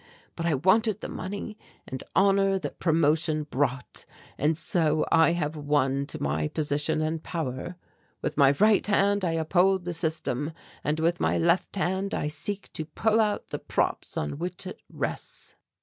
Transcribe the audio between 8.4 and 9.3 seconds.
right hand